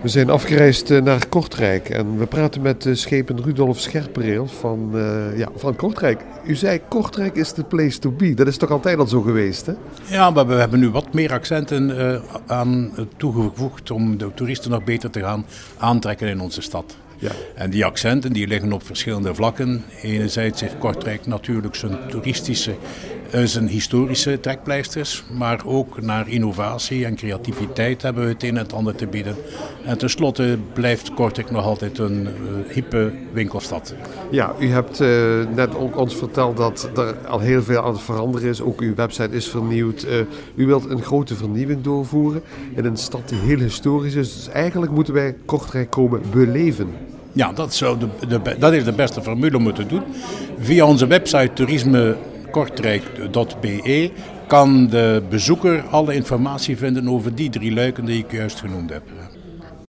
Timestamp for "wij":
45.14-45.36